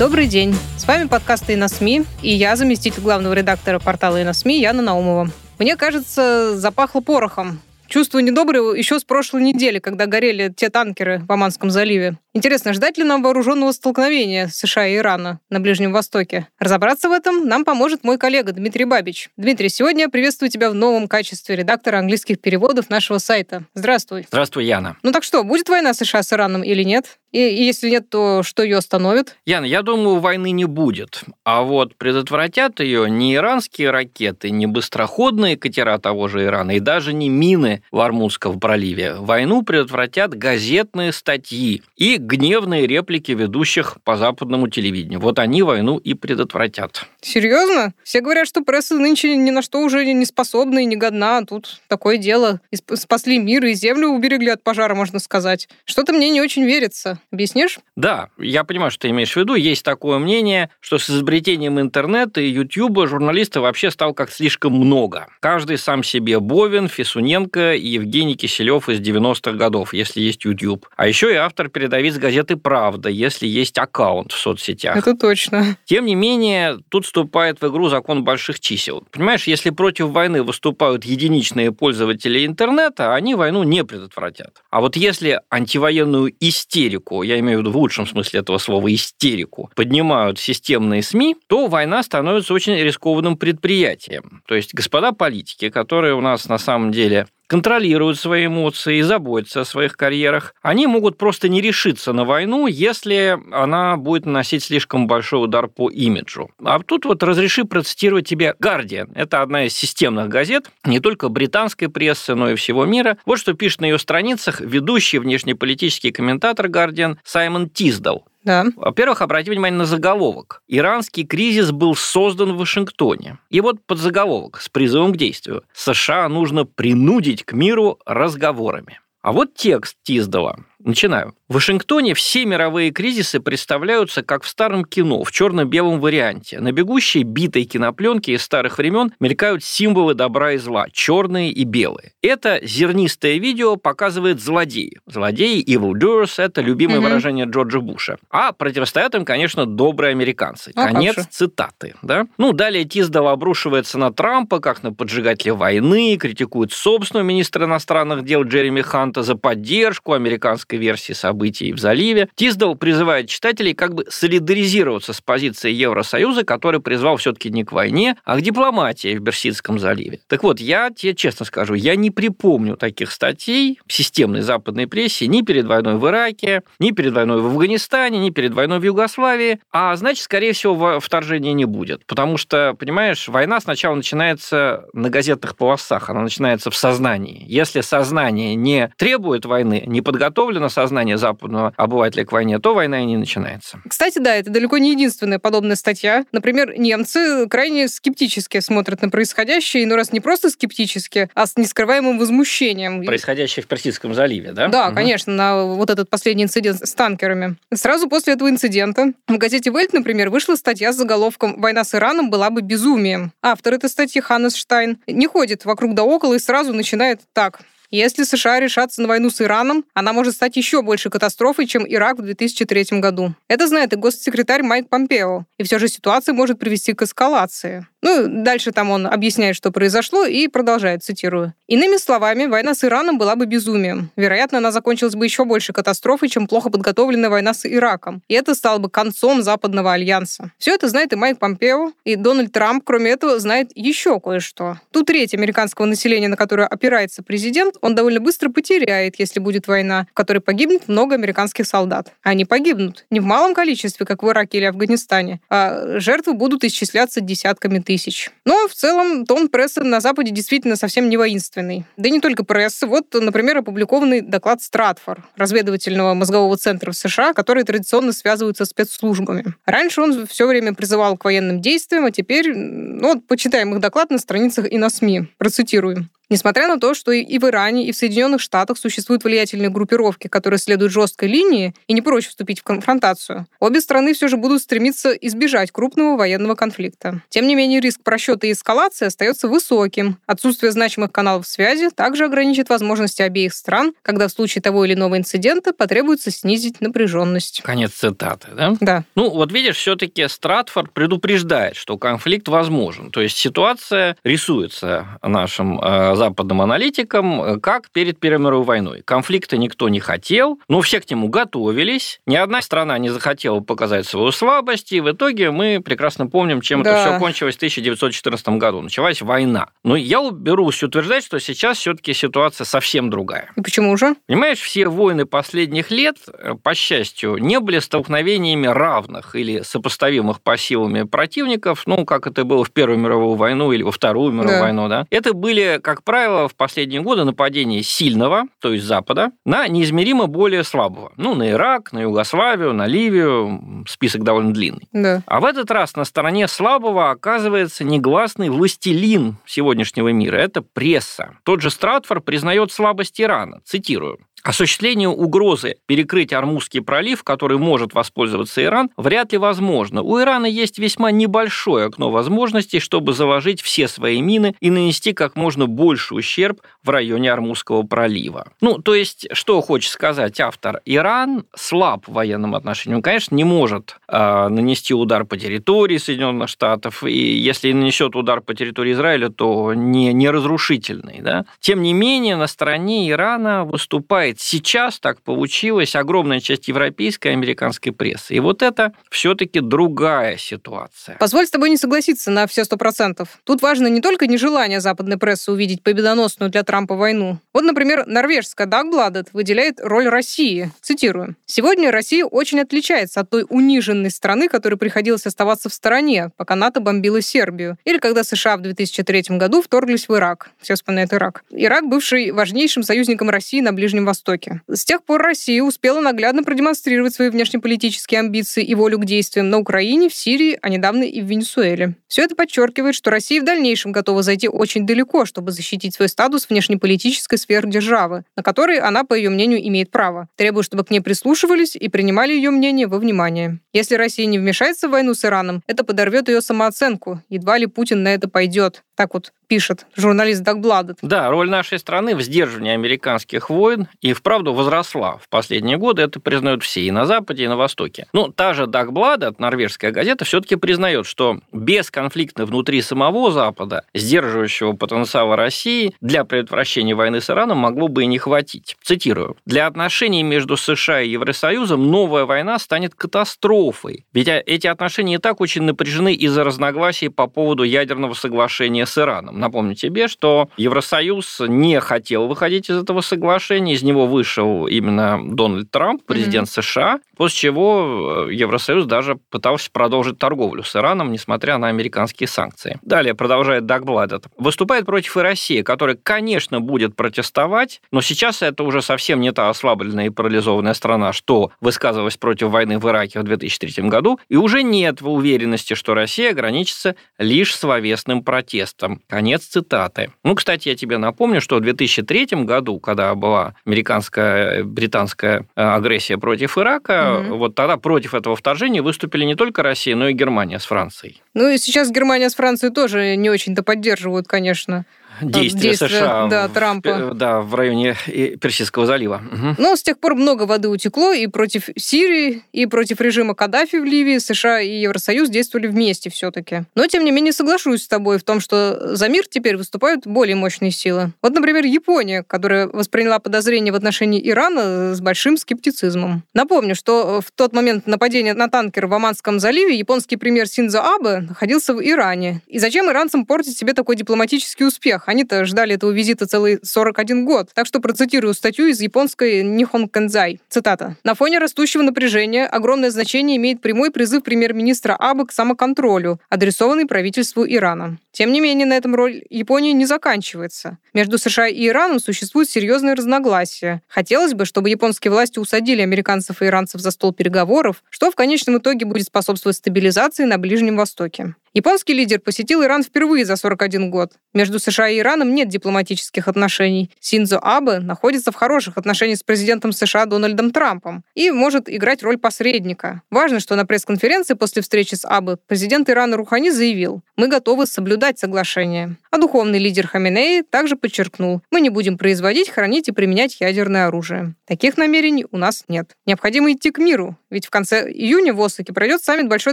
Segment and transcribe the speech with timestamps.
[0.00, 0.54] Добрый день.
[0.78, 5.28] С вами подкасты «И СМИ» и я, заместитель главного редактора портала «И СМИ» Яна Наумова.
[5.58, 7.60] Мне кажется, запахло порохом.
[7.86, 12.16] Чувство недоброе еще с прошлой недели, когда горели те танкеры в Оманском заливе.
[12.32, 16.46] Интересно, ждать ли нам вооруженного столкновения США и Ирана на Ближнем Востоке?
[16.60, 19.30] Разобраться в этом нам поможет мой коллега Дмитрий Бабич.
[19.36, 23.64] Дмитрий, сегодня я приветствую тебя в новом качестве редактора английских переводов нашего сайта.
[23.74, 24.26] Здравствуй.
[24.28, 24.96] Здравствуй, Яна.
[25.02, 27.18] Ну так что, будет война США с Ираном или нет?
[27.32, 29.36] И, и если нет, то что ее остановит?
[29.44, 31.22] Яна, я думаю, войны не будет.
[31.44, 37.12] А вот предотвратят ее не иранские ракеты, не быстроходные катера того же Ирана и даже
[37.12, 39.14] не мины в Армузском проливе.
[39.14, 45.20] Войну предотвратят газетные статьи и гневные реплики ведущих по западному телевидению.
[45.20, 47.06] Вот они войну и предотвратят.
[47.20, 47.94] Серьезно?
[48.04, 51.38] Все говорят, что пресса нынче ни на что уже не способна и не годна.
[51.38, 52.60] А тут такое дело.
[52.70, 55.68] И спасли мир, и землю уберегли от пожара, можно сказать.
[55.84, 57.18] Что-то мне не очень верится.
[57.32, 57.78] Объяснишь?
[57.96, 59.54] Да, я понимаю, что ты имеешь в виду.
[59.54, 65.26] Есть такое мнение, что с изобретением интернета и Ютьюба журналистов вообще стало как слишком много.
[65.40, 70.88] Каждый сам себе Бовин, Фисуненко и Евгений Киселев из 90-х годов, если есть YouTube.
[70.96, 71.68] А еще и автор
[72.10, 74.96] передовиц газеты «Правда», если есть аккаунт в соцсетях.
[74.96, 75.76] Это точно.
[75.84, 79.04] Тем не менее, тут вступает в игру закон больших чисел.
[79.10, 84.62] Понимаешь, если против войны выступают единичные пользователи интернета, они войну не предотвратят.
[84.70, 89.70] А вот если антивоенную истерику, я имею в виду в лучшем смысле этого слова истерику,
[89.74, 94.42] поднимают системные СМИ, то война становится очень рискованным предприятием.
[94.46, 99.62] То есть господа политики, которые у нас на самом деле контролируют свои эмоции и заботятся
[99.62, 105.08] о своих карьерах, они могут просто не решиться на войну, если она будет наносить слишком
[105.08, 106.52] большой удар по имиджу.
[106.64, 109.10] А тут вот разреши процитировать тебе «Гардиан».
[109.16, 113.18] Это одна из системных газет, не только британской прессы, но и всего мира.
[113.26, 118.29] Вот что пишет на ее страницах ведущий внешнеполитический комментатор «Гардиан» Саймон Тиздал.
[118.42, 118.64] Да.
[118.76, 120.62] Во-первых, обрати внимание на заголовок.
[120.66, 123.38] Иранский кризис был создан в Вашингтоне.
[123.50, 125.64] И вот под заголовок с призывом к действию.
[125.72, 129.00] США нужно принудить к миру разговорами.
[129.22, 130.56] А вот текст Тиздала.
[130.82, 131.34] Начинаю.
[131.48, 136.60] В Вашингтоне все мировые кризисы представляются как в старом кино, в черно-белом варианте.
[136.60, 142.12] На бегущей битой кинопленке из старых времен мелькают символы добра и зла, черные и белые.
[142.22, 145.00] Это зернистое видео показывает злодеи.
[145.06, 147.02] Злодеи, evil doers, это любимое mm-hmm.
[147.02, 148.16] выражение Джорджа Буша.
[148.30, 150.72] А противостоят им, конечно, добрые американцы.
[150.74, 151.94] А Конец цитаты.
[152.02, 152.26] Да?
[152.38, 158.44] Ну, далее Тиздал обрушивается на Трампа, как на поджигателя войны, критикует собственного министра иностранных дел
[158.44, 164.06] Джереми Ханта за поддержку американской американской версии событий в заливе, Тиздал призывает читателей как бы
[164.08, 169.78] солидаризироваться с позицией Евросоюза, который призвал все-таки не к войне, а к дипломатии в Персидском
[169.78, 170.20] заливе.
[170.28, 175.26] Так вот, я тебе честно скажу, я не припомню таких статей в системной западной прессе
[175.26, 179.60] ни перед войной в Ираке, ни перед войной в Афганистане, ни перед войной в Югославии,
[179.72, 182.04] а значит, скорее всего, вторжения не будет.
[182.06, 187.44] Потому что, понимаешь, война сначала начинается на газетных полосах, она начинается в сознании.
[187.46, 193.02] Если сознание не требует войны, не подготовлено подготовлено сознание западного обывателя к войне, то война
[193.02, 193.80] и не начинается.
[193.88, 196.24] Кстати, да, это далеко не единственная подобная статья.
[196.32, 202.18] Например, немцы крайне скептически смотрят на происходящее, но раз не просто скептически, а с нескрываемым
[202.18, 203.04] возмущением.
[203.04, 204.68] Происходящее в Персидском заливе, да?
[204.68, 204.96] Да, угу.
[204.96, 207.56] конечно, на вот этот последний инцидент с танкерами.
[207.72, 212.30] Сразу после этого инцидента в газете «Вельт», например, вышла статья с заголовком «Война с Ираном
[212.30, 213.32] была бы безумием».
[213.42, 217.60] Автор этой статьи, Ханнес Штайн, не ходит вокруг да около и сразу начинает так.
[217.90, 222.18] Если США решатся на войну с Ираном, она может стать еще больше катастрофой, чем Ирак
[222.18, 223.34] в 2003 году.
[223.48, 225.44] Это знает и госсекретарь Майк Помпео.
[225.58, 227.88] И все же ситуация может привести к эскалации.
[228.02, 231.54] Ну, дальше там он объясняет, что произошло, и продолжает, цитирую.
[231.66, 234.10] Иными словами, война с Ираном была бы безумием.
[234.16, 238.22] Вероятно, она закончилась бы еще больше катастрофой, чем плохо подготовленная война с Ираком.
[238.28, 240.52] И это стало бы концом Западного альянса.
[240.58, 244.78] Все это знает и Майк Помпео, и Дональд Трамп, кроме этого, знает еще кое-что.
[244.90, 250.06] Ту треть американского населения, на которое опирается президент, он довольно быстро потеряет, если будет война,
[250.10, 252.12] в которой погибнет много американских солдат.
[252.22, 257.20] Они погибнут не в малом количестве, как в Ираке или Афганистане, а жертвы будут исчисляться
[257.20, 258.30] десятками тысяч тысяч.
[258.44, 261.84] Но в целом тон прессы на Западе действительно совсем не воинственный.
[261.96, 262.86] Да и не только прессы.
[262.86, 269.54] Вот, например, опубликованный доклад Стратфор, разведывательного мозгового центра в США, который традиционно связываются с спецслужбами.
[269.66, 274.10] Раньше он все время призывал к военным действиям, а теперь, ну, вот почитаем их доклад
[274.10, 275.26] на страницах и на СМИ.
[275.36, 276.10] Процитируем.
[276.30, 280.58] Несмотря на то, что и в Иране, и в Соединенных Штатах существуют влиятельные группировки, которые
[280.58, 285.10] следуют жесткой линии и не прочь вступить в конфронтацию, обе страны все же будут стремиться
[285.10, 287.20] избежать крупного военного конфликта.
[287.30, 290.18] Тем не менее, риск просчета и эскалации остается высоким.
[290.26, 295.18] Отсутствие значимых каналов связи также ограничит возможности обеих стран, когда в случае того или иного
[295.18, 297.60] инцидента потребуется снизить напряженность.
[297.62, 298.76] Конец цитаты, да?
[298.80, 299.04] Да.
[299.16, 303.10] Ну, вот видишь, все-таки Стратфорд предупреждает, что конфликт возможен.
[303.10, 309.02] То есть ситуация рисуется нашим э, западным аналитикам, э, как перед Первой мировой войной.
[309.02, 312.20] Конфликта никто не хотел, но все к нему готовились.
[312.26, 316.82] Ни одна страна не захотела показать свою слабость, и в итоге мы прекрасно помним, чем
[316.82, 316.90] да.
[316.90, 318.82] это все кончилось в 1914 году.
[318.82, 319.68] Началась война.
[319.82, 323.50] Но я берусь утверждать, что сейчас все-таки ситуация совсем другая.
[323.56, 324.14] И почему же?
[324.26, 330.58] Понимаешь, все войны последних лет, э, по счастью, не были столкновениями равных или сопоставимых по
[330.58, 334.60] силами противников, ну, как это было в Первую мировую войну или во Вторую мировую да.
[334.60, 335.06] войну, да.
[335.08, 340.64] Это были, как правило, в последние годы нападения сильного, то есть Запада, на неизмеримо более
[340.64, 341.12] слабого.
[341.16, 344.88] Ну, на Ирак, на Югославию, на Ливию, список довольно длинный.
[344.90, 345.22] Да.
[345.26, 350.34] А в этот раз на стороне слабого оказывается негласный властелин сегодняшнего мира.
[350.34, 351.36] Это пресса.
[351.44, 353.60] Тот же Стратфор признает слабость Ирана.
[353.64, 354.18] Цитирую.
[354.42, 360.02] Осуществление угрозы перекрыть Армузский пролив, который может воспользоваться Иран, вряд ли возможно.
[360.02, 365.36] У Ирана есть весьма небольшое окно возможностей, чтобы заложить все свои мины и нанести как
[365.36, 368.48] можно больше ущерб в районе Армузского пролива.
[368.60, 370.80] Ну, то есть, что хочет сказать автор?
[370.84, 372.96] Иран слаб в военном отношении.
[372.96, 378.40] Он, конечно, не может э, нанести удар по территории Соединенных Штатов, и если нанесет удар
[378.40, 381.20] по территории Израиля, то не, не разрушительный.
[381.20, 381.44] Да?
[381.60, 387.32] Тем не менее, на стороне Ирана выступает читает сейчас, так получилось, огромная часть европейской и
[387.32, 388.34] американской прессы.
[388.34, 391.16] И вот это все-таки другая ситуация.
[391.18, 393.40] Позволь с тобой не согласиться на все сто процентов.
[393.44, 397.38] Тут важно не только нежелание западной прессы увидеть победоносную для Трампа войну.
[397.52, 400.70] Вот, например, норвежская Дагбладет выделяет роль России.
[400.80, 401.36] Цитирую.
[401.46, 406.80] «Сегодня Россия очень отличается от той униженной страны, которой приходилось оставаться в стороне, пока НАТО
[406.80, 410.50] бомбило Сербию, или когда США в 2003 году вторглись в Ирак.
[410.60, 411.44] Все вспоминают Ирак.
[411.50, 414.60] Ирак, бывший важнейшим союзником России на Ближнем Востоке Востоке.
[414.68, 419.58] С тех пор Россия успела наглядно продемонстрировать свои внешнеполитические амбиции и волю к действиям на
[419.58, 421.94] Украине, в Сирии, а недавно и в Венесуэле.
[422.06, 426.48] Все это подчеркивает, что Россия в дальнейшем готова зайти очень далеко, чтобы защитить свой статус
[426.48, 431.00] внешнеполитической сферы державы, на который она, по ее мнению, имеет право, требуя, чтобы к ней
[431.00, 433.58] прислушивались и принимали ее мнение во внимание.
[433.72, 437.22] Если Россия не вмешается в войну с Ираном, это подорвет ее самооценку.
[437.28, 438.82] Едва ли Путин на это пойдет.
[439.00, 440.98] Так вот пишет журналист Дагбладет.
[441.00, 446.02] Да, роль нашей страны в сдерживании американских войн и вправду возросла в последние годы.
[446.02, 448.06] Это признают все и на Западе, и на Востоке.
[448.12, 454.74] Ну, та же Дагбладет, норвежская газета, все-таки признает, что без конфликта внутри самого Запада, сдерживающего
[454.74, 458.76] потенциала России для предотвращения войны с Ираном могло бы и не хватить.
[458.82, 459.38] Цитирую.
[459.46, 464.04] «Для отношений между США и Евросоюзом новая война станет катастрофой.
[464.12, 469.38] Ведь эти отношения и так очень напряжены из-за разногласий по поводу ядерного соглашения с Ираном.
[469.38, 475.70] Напомню тебе, что Евросоюз не хотел выходить из этого соглашения, из него вышел именно Дональд
[475.70, 476.62] Трамп, президент mm-hmm.
[476.62, 482.78] США, после чего э, Евросоюз даже пытался продолжить торговлю с Ираном, несмотря на американские санкции.
[482.80, 484.24] Далее продолжает Дагбладет.
[484.38, 489.50] Выступает против и России, которая, конечно, будет протестовать, но сейчас это уже совсем не та
[489.50, 494.62] ослабленная и парализованная страна, что высказывалась против войны в Ираке в 2003 году, и уже
[494.62, 499.02] нет уверенности, что Россия ограничится лишь словесным протестом.
[499.10, 500.10] Конец цитаты.
[500.24, 506.16] Ну, кстати, я тебе напомню, что в 2003 году, когда была американская, британская э, агрессия
[506.16, 507.36] против Ирака, угу.
[507.36, 511.22] вот тогда против этого вторжения выступили не только Россия, но и Германия с Францией.
[511.34, 514.84] Ну и сейчас Германия с Францией тоже не очень-то поддерживают, конечно
[515.22, 517.10] действия, действия США да, Трампа.
[517.10, 517.96] В, да, в районе
[518.40, 519.22] Персидского залива.
[519.32, 519.54] Угу.
[519.58, 523.84] Но с тех пор много воды утекло и против Сирии, и против режима Каддафи в
[523.84, 526.64] Ливии США и Евросоюз действовали вместе все-таки.
[526.74, 530.36] Но, тем не менее, соглашусь с тобой в том, что за мир теперь выступают более
[530.36, 531.12] мощные силы.
[531.22, 536.22] Вот, например, Япония, которая восприняла подозрения в отношении Ирана с большим скептицизмом.
[536.34, 541.20] Напомню, что в тот момент нападения на танкер в Оманском заливе японский премьер Синдзо Абе
[541.20, 542.42] находился в Иране.
[542.46, 545.08] И зачем иранцам портить себе такой дипломатический успех?
[545.10, 547.48] Они-то ждали этого визита целый 41 год.
[547.52, 550.40] Так что процитирую статью из японской Нихон Кэнзай.
[550.48, 550.94] Цитата.
[551.02, 557.44] «На фоне растущего напряжения огромное значение имеет прямой призыв премьер-министра Абы к самоконтролю, адресованный правительству
[557.44, 557.98] Ирана.
[558.12, 560.78] Тем не менее, на этом роль Японии не заканчивается.
[560.94, 563.82] Между США и Ираном существуют серьезные разногласия.
[563.88, 568.58] Хотелось бы, чтобы японские власти усадили американцев и иранцев за стол переговоров, что в конечном
[568.58, 571.34] итоге будет способствовать стабилизации на Ближнем Востоке.
[571.52, 574.12] Японский лидер посетил Иран впервые за 41 год.
[574.32, 576.92] Между США и Ираном нет дипломатических отношений.
[577.00, 582.18] Синзо Абе находится в хороших отношениях с президентом США Дональдом Трампом и может играть роль
[582.18, 583.02] посредника.
[583.10, 588.20] Важно, что на пресс-конференции после встречи с Абе президент Ирана Рухани заявил, мы готовы соблюдать
[588.20, 588.96] соглашение.
[589.10, 594.36] А духовный лидер Хаминеи также подчеркнул, мы не будем производить, хранить и применять ядерное оружие.
[594.46, 595.96] Таких намерений у нас нет.
[596.06, 599.52] Необходимо идти к миру, ведь в конце июня в Осаке пройдет саммит Большой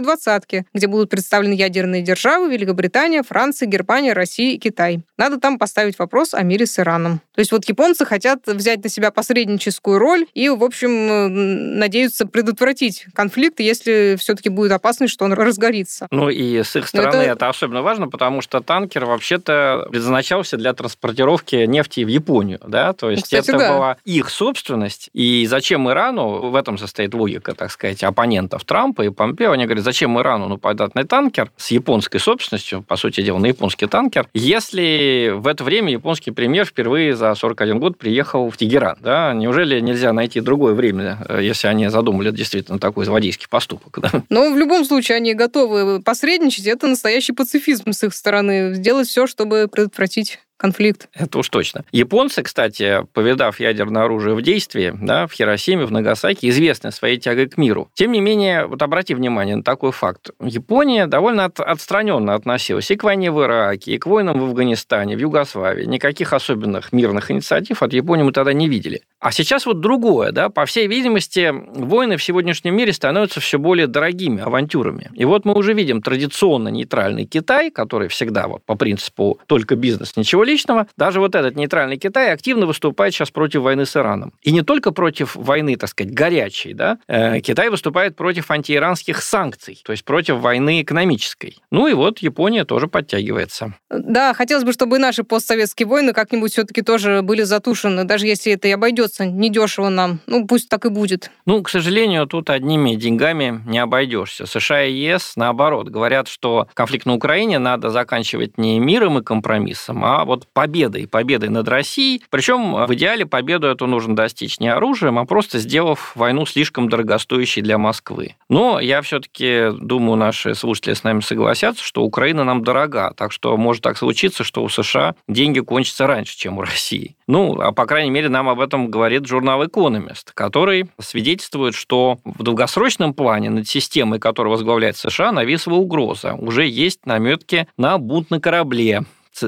[0.00, 5.00] Двадцатки, где будут представлены ядерные державы Великобритания, Франция, Германия, Россия и Китай.
[5.16, 7.20] Надо там поставить вопрос о мире с Ираном.
[7.34, 13.06] То есть вот японцы хотят взять на себя посредническую роль и, в общем, надеются предотвратить
[13.14, 16.06] конфликт, если все-таки будет опасность, что он разгорится.
[16.10, 17.32] Ну и с их стороны это...
[17.32, 23.10] это особенно важно, потому что танкер вообще-то предназначался для транспортировки нефти в Японию, да, то
[23.10, 23.72] есть ну, Кстати, это да.
[23.72, 29.10] была их собственность, и зачем Ирану, в этом состоит логика, так сказать, оппонентов Трампа и
[29.10, 33.46] Помпео, они говорят, зачем Ирану нападать на танкер с японской собственностью, по сути дела, на
[33.46, 38.96] японский танкер, если в это время японский премьер впервые за 41 год приехал в Тегеран,
[39.00, 44.22] да, неужели нельзя найти другое время, э, если они задумали действительно такой злодейский поступок, да?
[44.28, 49.26] Но в любом случае они готовы посредничать, это настоящий пацифизм с их стороны, сделать все,
[49.26, 51.08] чтобы предотвратить конфликт.
[51.14, 51.84] Это уж точно.
[51.92, 57.48] Японцы, кстати, повидав ядерное оружие в действии, да, в Хиросиме, в Нагасаки, известны своей тягой
[57.48, 57.88] к миру.
[57.94, 60.30] Тем не менее, вот обрати внимание на такой факт.
[60.40, 65.16] Япония довольно от, отстраненно относилась и к войне в Ираке, и к войнам в Афганистане,
[65.16, 65.84] в Югославии.
[65.84, 69.02] Никаких особенных мирных инициатив от Японии мы тогда не видели.
[69.20, 73.88] А сейчас вот другое, да, по всей видимости, войны в сегодняшнем мире становятся все более
[73.88, 75.10] дорогими авантюрами.
[75.14, 80.16] И вот мы уже видим традиционно нейтральный Китай, который всегда вот по принципу только бизнес,
[80.16, 84.32] ничего личного, даже вот этот нейтральный Китай активно выступает сейчас против войны с Ираном.
[84.42, 89.80] И не только против войны, так сказать, горячей, да, э, Китай выступает против антииранских санкций,
[89.84, 91.56] то есть против войны экономической.
[91.72, 93.74] Ну и вот Япония тоже подтягивается.
[93.90, 98.68] Да, хотелось бы, чтобы наши постсоветские войны как-нибудь все-таки тоже были затушены, даже если это
[98.68, 100.20] и обойдется недешево нам.
[100.26, 101.30] Ну, пусть так и будет.
[101.46, 104.46] Ну, к сожалению, тут одними деньгами не обойдешься.
[104.46, 110.04] США и ЕС, наоборот, говорят, что конфликт на Украине надо заканчивать не миром и компромиссом,
[110.04, 112.22] а вот победой, победой над Россией.
[112.30, 117.62] Причем в идеале победу эту нужно достичь не оружием, а просто сделав войну слишком дорогостоящей
[117.62, 118.36] для Москвы.
[118.48, 123.56] Но я все-таки думаю, наши слушатели с нами согласятся, что Украина нам дорога, так что
[123.56, 127.16] может так случиться, что у США деньги кончатся раньше, чем у России.
[127.26, 132.42] Ну, а по крайней мере, нам об этом говорит журнал «Экономист», который свидетельствует, что в
[132.42, 136.34] долгосрочном плане над системой, которую возглавляет США, нависла угроза.
[136.34, 139.04] Уже есть наметки на бунт на корабле,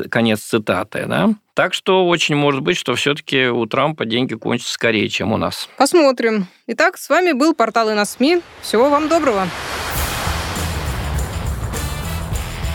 [0.09, 1.31] конец цитаты, да?
[1.55, 5.69] Так что очень может быть, что все-таки у Трампа деньги кончатся скорее, чем у нас.
[5.77, 6.47] Посмотрим.
[6.69, 8.43] Итак, с вами был портал и на СМИ.
[8.63, 9.49] Всего вам доброго.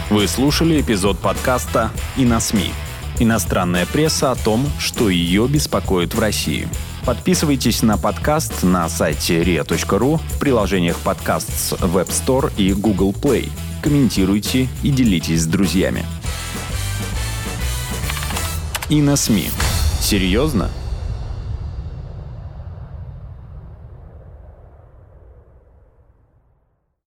[0.09, 2.71] Вы слушали эпизод подкаста «И на СМИ».
[3.19, 6.67] Иностранная пресса о том, что ее беспокоит в России.
[7.05, 13.49] Подписывайтесь на подкаст на сайте ria.ru в приложениях подкаст с Web Store и Google Play.
[13.81, 16.03] Комментируйте и делитесь с друзьями
[18.89, 19.49] и на СМИ.
[19.99, 20.69] Серьезно?